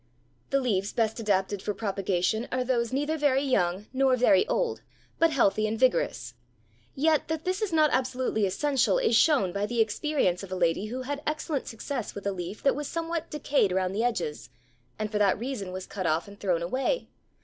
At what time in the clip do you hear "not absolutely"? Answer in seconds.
7.71-8.47